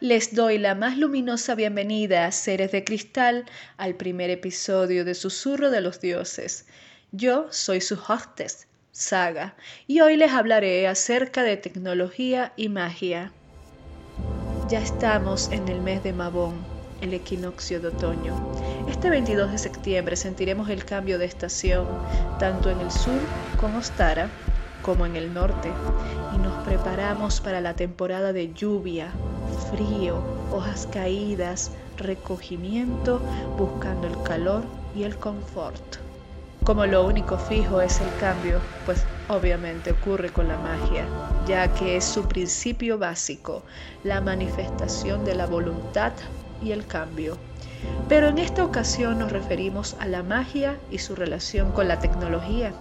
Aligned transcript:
les 0.00 0.32
doy 0.32 0.58
la 0.58 0.76
más 0.76 0.96
luminosa 0.96 1.56
bienvenida, 1.56 2.30
seres 2.30 2.70
de 2.70 2.84
cristal, 2.84 3.46
al 3.78 3.96
primer 3.96 4.30
episodio 4.30 5.04
de 5.04 5.14
Susurro 5.14 5.70
de 5.70 5.80
los 5.80 6.00
Dioses. 6.00 6.66
Yo 7.10 7.48
soy 7.50 7.80
su 7.80 7.94
hostess, 7.96 8.68
Saga, 8.92 9.56
y 9.88 10.00
hoy 10.00 10.16
les 10.16 10.30
hablaré 10.30 10.86
acerca 10.86 11.42
de 11.42 11.56
tecnología 11.56 12.52
y 12.56 12.68
magia. 12.68 13.32
Ya 14.68 14.80
estamos 14.80 15.50
en 15.50 15.66
el 15.66 15.80
mes 15.80 16.04
de 16.04 16.12
Mabón, 16.12 16.54
el 17.00 17.12
equinoccio 17.12 17.80
de 17.80 17.88
otoño. 17.88 18.36
Este 18.88 19.10
22 19.10 19.50
de 19.50 19.58
septiembre 19.58 20.14
sentiremos 20.14 20.68
el 20.68 20.84
cambio 20.84 21.18
de 21.18 21.24
estación, 21.24 21.88
tanto 22.38 22.70
en 22.70 22.80
el 22.80 22.90
sur 22.92 23.20
con 23.58 23.74
Ostara 23.74 24.30
como 24.82 25.06
en 25.06 25.16
el 25.16 25.34
norte, 25.34 25.70
y 26.34 26.38
nos 26.38 26.64
preparamos 26.64 27.40
para 27.40 27.60
la 27.60 27.74
temporada 27.74 28.32
de 28.32 28.52
lluvia, 28.54 29.12
frío, 29.70 30.22
hojas 30.52 30.88
caídas, 30.92 31.72
recogimiento, 31.96 33.20
buscando 33.56 34.06
el 34.06 34.22
calor 34.22 34.62
y 34.94 35.04
el 35.04 35.16
confort. 35.16 35.98
Como 36.64 36.84
lo 36.84 37.06
único 37.06 37.38
fijo 37.38 37.80
es 37.80 38.00
el 38.00 38.14
cambio, 38.20 38.60
pues 38.84 39.04
obviamente 39.28 39.92
ocurre 39.92 40.30
con 40.30 40.48
la 40.48 40.58
magia, 40.58 41.06
ya 41.46 41.72
que 41.72 41.96
es 41.96 42.04
su 42.04 42.24
principio 42.24 42.98
básico, 42.98 43.62
la 44.04 44.20
manifestación 44.20 45.24
de 45.24 45.34
la 45.34 45.46
voluntad 45.46 46.12
y 46.62 46.72
el 46.72 46.86
cambio. 46.86 47.38
Pero 48.08 48.28
en 48.28 48.38
esta 48.38 48.64
ocasión 48.64 49.18
nos 49.18 49.32
referimos 49.32 49.96
a 50.00 50.06
la 50.06 50.22
magia 50.22 50.78
y 50.90 50.98
su 50.98 51.14
relación 51.14 51.72
con 51.72 51.88
la 51.88 52.00
tecnología. 52.00 52.72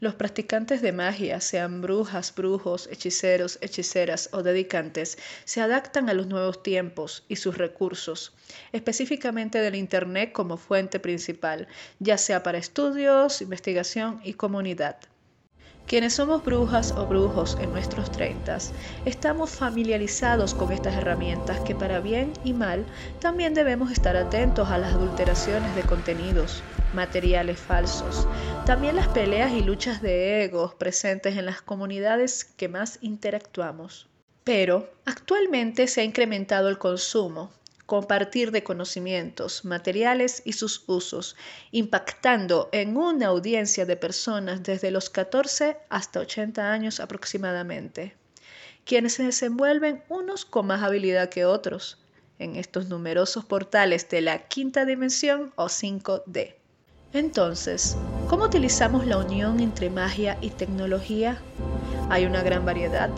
Los 0.00 0.14
practicantes 0.14 0.80
de 0.80 0.92
magia, 0.92 1.42
sean 1.42 1.82
brujas, 1.82 2.34
brujos, 2.34 2.88
hechiceros, 2.90 3.58
hechiceras 3.60 4.30
o 4.32 4.42
dedicantes, 4.42 5.18
se 5.44 5.60
adaptan 5.60 6.08
a 6.08 6.14
los 6.14 6.26
nuevos 6.26 6.62
tiempos 6.62 7.22
y 7.28 7.36
sus 7.36 7.58
recursos, 7.58 8.32
específicamente 8.72 9.58
del 9.58 9.74
Internet 9.74 10.32
como 10.32 10.56
fuente 10.56 11.00
principal, 11.00 11.68
ya 11.98 12.16
sea 12.16 12.42
para 12.42 12.56
estudios, 12.56 13.42
investigación 13.42 14.22
y 14.24 14.32
comunidad. 14.32 14.96
Quienes 15.90 16.14
somos 16.14 16.44
brujas 16.44 16.94
o 16.96 17.06
brujos 17.06 17.56
en 17.58 17.72
nuestros 17.72 18.12
treintas, 18.12 18.72
estamos 19.04 19.50
familiarizados 19.50 20.54
con 20.54 20.70
estas 20.72 20.94
herramientas 20.94 21.58
que 21.60 21.74
para 21.74 21.98
bien 21.98 22.32
y 22.44 22.52
mal 22.52 22.86
también 23.18 23.54
debemos 23.54 23.90
estar 23.90 24.16
atentos 24.16 24.70
a 24.70 24.78
las 24.78 24.94
adulteraciones 24.94 25.74
de 25.74 25.82
contenidos, 25.82 26.62
materiales 26.92 27.58
falsos, 27.58 28.28
también 28.64 28.94
las 28.94 29.08
peleas 29.08 29.50
y 29.52 29.62
luchas 29.62 30.00
de 30.00 30.44
egos 30.44 30.74
presentes 30.74 31.36
en 31.36 31.46
las 31.46 31.60
comunidades 31.60 32.44
que 32.44 32.68
más 32.68 32.98
interactuamos. 33.00 34.08
Pero 34.44 34.88
actualmente 35.06 35.88
se 35.88 36.02
ha 36.02 36.04
incrementado 36.04 36.68
el 36.68 36.78
consumo, 36.78 37.50
compartir 37.90 38.52
de 38.52 38.62
conocimientos, 38.62 39.64
materiales 39.64 40.42
y 40.44 40.52
sus 40.52 40.84
usos, 40.86 41.34
impactando 41.72 42.68
en 42.70 42.96
una 42.96 43.26
audiencia 43.26 43.84
de 43.84 43.96
personas 43.96 44.62
desde 44.62 44.92
los 44.92 45.10
14 45.10 45.76
hasta 45.88 46.20
80 46.20 46.70
años 46.70 47.00
aproximadamente, 47.00 48.14
quienes 48.84 49.14
se 49.14 49.24
desenvuelven 49.24 50.04
unos 50.08 50.44
con 50.44 50.68
más 50.68 50.84
habilidad 50.84 51.30
que 51.30 51.44
otros 51.44 51.98
en 52.38 52.54
estos 52.54 52.86
numerosos 52.86 53.44
portales 53.44 54.08
de 54.08 54.20
la 54.20 54.46
quinta 54.46 54.84
dimensión 54.84 55.52
o 55.56 55.64
5D. 55.64 56.54
Entonces, 57.12 57.96
¿cómo 58.28 58.44
utilizamos 58.44 59.04
la 59.04 59.18
unión 59.18 59.58
entre 59.58 59.90
magia 59.90 60.38
y 60.40 60.50
tecnología? 60.50 61.42
Hay 62.08 62.24
una 62.24 62.44
gran 62.44 62.64
variedad 62.64 63.10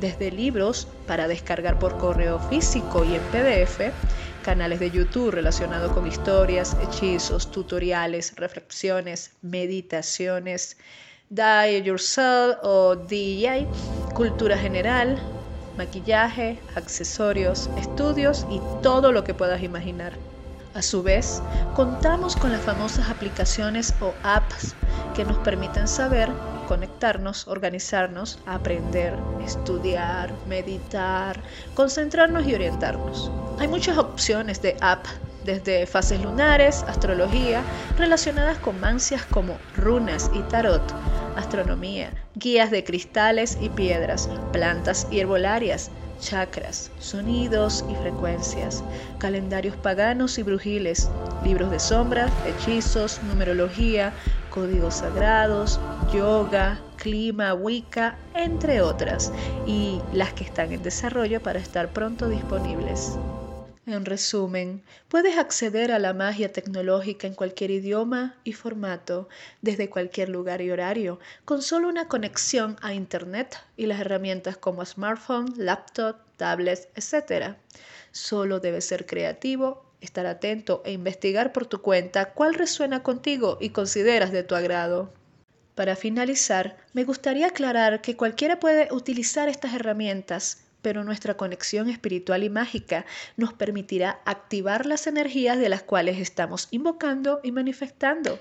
desde 0.00 0.30
libros 0.30 0.88
para 1.06 1.28
descargar 1.28 1.78
por 1.78 1.96
correo 1.96 2.38
físico 2.38 3.04
y 3.04 3.14
en 3.14 3.22
PDF, 3.32 3.92
canales 4.46 4.78
de 4.78 4.92
YouTube 4.92 5.32
relacionados 5.32 5.90
con 5.90 6.06
historias, 6.06 6.76
hechizos, 6.80 7.50
tutoriales, 7.50 8.32
reflexiones, 8.36 9.32
meditaciones, 9.42 10.76
Die 11.28 11.82
Yourself 11.82 12.56
o 12.62 12.94
DJ, 12.94 13.66
cultura 14.14 14.56
general, 14.56 15.18
maquillaje, 15.76 16.60
accesorios, 16.76 17.68
estudios 17.76 18.46
y 18.48 18.60
todo 18.84 19.10
lo 19.10 19.24
que 19.24 19.34
puedas 19.34 19.64
imaginar. 19.64 20.12
A 20.74 20.82
su 20.82 21.02
vez, 21.02 21.42
contamos 21.74 22.36
con 22.36 22.52
las 22.52 22.60
famosas 22.60 23.10
aplicaciones 23.10 23.92
o 24.00 24.14
apps 24.22 24.76
que 25.16 25.24
nos 25.24 25.38
permiten 25.38 25.88
saber 25.88 26.30
conectarnos, 26.66 27.48
organizarnos, 27.48 28.38
aprender, 28.46 29.14
estudiar, 29.44 30.34
meditar, 30.46 31.40
concentrarnos 31.74 32.46
y 32.46 32.54
orientarnos. 32.54 33.30
Hay 33.58 33.68
muchas 33.68 33.96
opciones 33.98 34.60
de 34.60 34.76
app, 34.80 35.06
desde 35.44 35.86
fases 35.86 36.20
lunares, 36.20 36.84
astrología, 36.88 37.62
relacionadas 37.96 38.58
con 38.58 38.80
mancias 38.80 39.24
como 39.26 39.58
runas 39.76 40.30
y 40.34 40.40
tarot, 40.42 40.82
astronomía, 41.36 42.12
guías 42.34 42.70
de 42.70 42.84
cristales 42.84 43.56
y 43.60 43.68
piedras, 43.68 44.28
plantas 44.52 45.06
y 45.10 45.20
herbolarias, 45.20 45.90
chakras, 46.18 46.90
sonidos 46.98 47.84
y 47.90 47.94
frecuencias, 47.96 48.82
calendarios 49.18 49.76
paganos 49.76 50.38
y 50.38 50.42
brujiles, 50.42 51.08
libros 51.44 51.70
de 51.70 51.78
sombras, 51.78 52.32
hechizos, 52.46 53.22
numerología, 53.22 54.12
códigos 54.50 54.96
sagrados, 54.96 55.80
yoga, 56.12 56.80
clima, 56.96 57.54
wicca, 57.54 58.16
entre 58.34 58.80
otras, 58.80 59.32
y 59.66 60.00
las 60.12 60.32
que 60.32 60.44
están 60.44 60.72
en 60.72 60.82
desarrollo 60.82 61.42
para 61.42 61.58
estar 61.58 61.92
pronto 61.92 62.28
disponibles. 62.28 63.18
En 63.86 64.04
resumen, 64.04 64.82
puedes 65.08 65.38
acceder 65.38 65.92
a 65.92 66.00
la 66.00 66.12
magia 66.12 66.52
tecnológica 66.52 67.28
en 67.28 67.34
cualquier 67.34 67.70
idioma 67.70 68.34
y 68.42 68.52
formato, 68.52 69.28
desde 69.62 69.88
cualquier 69.88 70.28
lugar 70.28 70.60
y 70.60 70.72
horario, 70.72 71.20
con 71.44 71.62
solo 71.62 71.88
una 71.88 72.08
conexión 72.08 72.76
a 72.82 72.94
Internet 72.94 73.56
y 73.76 73.86
las 73.86 74.00
herramientas 74.00 74.56
como 74.56 74.84
smartphone, 74.84 75.52
laptop, 75.56 76.16
tablets, 76.36 76.88
etc. 76.96 77.54
Solo 78.10 78.58
debes 78.58 78.86
ser 78.86 79.06
creativo, 79.06 79.84
estar 80.00 80.26
atento 80.26 80.82
e 80.84 80.90
investigar 80.90 81.52
por 81.52 81.66
tu 81.66 81.80
cuenta 81.80 82.32
cuál 82.32 82.54
resuena 82.54 83.04
contigo 83.04 83.56
y 83.60 83.70
consideras 83.70 84.32
de 84.32 84.42
tu 84.42 84.56
agrado. 84.56 85.12
Para 85.76 85.94
finalizar, 85.94 86.76
me 86.92 87.04
gustaría 87.04 87.46
aclarar 87.46 88.00
que 88.00 88.16
cualquiera 88.16 88.58
puede 88.58 88.92
utilizar 88.92 89.48
estas 89.48 89.74
herramientas 89.74 90.65
pero 90.82 91.04
nuestra 91.04 91.36
conexión 91.36 91.88
espiritual 91.88 92.44
y 92.44 92.50
mágica 92.50 93.06
nos 93.36 93.52
permitirá 93.52 94.20
activar 94.24 94.86
las 94.86 95.06
energías 95.06 95.58
de 95.58 95.68
las 95.68 95.82
cuales 95.82 96.18
estamos 96.18 96.68
invocando 96.70 97.40
y 97.42 97.52
manifestando. 97.52 98.38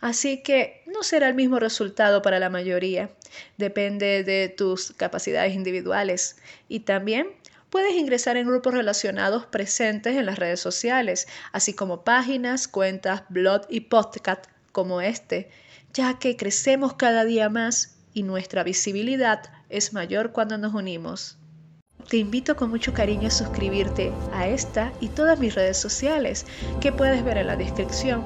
Así 0.00 0.42
que 0.42 0.82
no 0.86 1.02
será 1.02 1.28
el 1.28 1.34
mismo 1.34 1.58
resultado 1.58 2.22
para 2.22 2.38
la 2.38 2.50
mayoría, 2.50 3.10
depende 3.56 4.22
de 4.22 4.48
tus 4.48 4.92
capacidades 4.92 5.54
individuales 5.54 6.36
y 6.68 6.80
también 6.80 7.28
Puedes 7.70 7.96
ingresar 7.96 8.38
en 8.38 8.46
grupos 8.46 8.72
relacionados 8.72 9.44
presentes 9.44 10.16
en 10.16 10.24
las 10.24 10.38
redes 10.38 10.58
sociales, 10.58 11.28
así 11.52 11.74
como 11.74 12.02
páginas, 12.02 12.66
cuentas, 12.66 13.24
blog 13.28 13.66
y 13.68 13.80
podcast 13.80 14.46
como 14.72 15.02
este, 15.02 15.50
ya 15.92 16.18
que 16.18 16.36
crecemos 16.36 16.94
cada 16.94 17.26
día 17.26 17.50
más 17.50 17.98
y 18.14 18.22
nuestra 18.22 18.64
visibilidad 18.64 19.42
es 19.68 19.92
mayor 19.92 20.32
cuando 20.32 20.56
nos 20.56 20.72
unimos. 20.72 21.37
Te 22.08 22.16
invito 22.16 22.56
con 22.56 22.70
mucho 22.70 22.94
cariño 22.94 23.28
a 23.28 23.30
suscribirte 23.30 24.14
a 24.32 24.48
esta 24.48 24.94
y 24.98 25.08
todas 25.08 25.38
mis 25.38 25.54
redes 25.54 25.76
sociales 25.76 26.46
que 26.80 26.90
puedes 26.90 27.22
ver 27.22 27.36
en 27.36 27.48
la 27.48 27.56
descripción, 27.56 28.24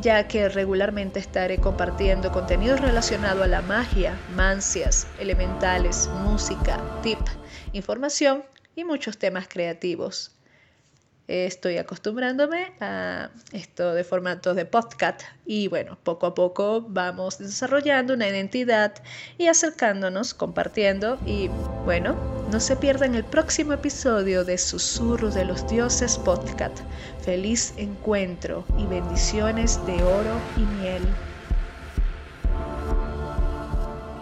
ya 0.00 0.26
que 0.26 0.48
regularmente 0.48 1.20
estaré 1.20 1.58
compartiendo 1.58 2.32
contenido 2.32 2.76
relacionado 2.76 3.44
a 3.44 3.46
la 3.46 3.62
magia, 3.62 4.20
mancias, 4.34 5.06
elementales, 5.20 6.10
música, 6.24 6.80
tip, 7.04 7.20
información 7.72 8.42
y 8.74 8.82
muchos 8.82 9.16
temas 9.16 9.46
creativos. 9.46 10.32
Estoy 11.30 11.78
acostumbrándome 11.78 12.72
a 12.80 13.30
esto 13.52 13.94
de 13.94 14.02
formatos 14.02 14.56
de 14.56 14.64
podcast 14.64 15.22
y 15.46 15.68
bueno, 15.68 15.96
poco 16.02 16.26
a 16.26 16.34
poco 16.34 16.84
vamos 16.88 17.38
desarrollando 17.38 18.14
una 18.14 18.26
identidad 18.26 18.94
y 19.38 19.46
acercándonos, 19.46 20.34
compartiendo 20.34 21.20
y 21.24 21.48
bueno, 21.84 22.16
no 22.50 22.58
se 22.58 22.74
pierdan 22.74 23.14
el 23.14 23.24
próximo 23.24 23.74
episodio 23.74 24.44
de 24.44 24.58
Susurros 24.58 25.34
de 25.34 25.44
los 25.44 25.68
Dioses 25.68 26.18
Podcast. 26.18 26.80
Feliz 27.20 27.74
encuentro 27.76 28.64
y 28.76 28.86
bendiciones 28.86 29.86
de 29.86 30.02
oro 30.02 30.42
y 30.56 30.66
miel. 30.66 31.14